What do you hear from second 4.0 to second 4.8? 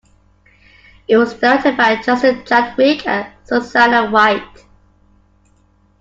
White.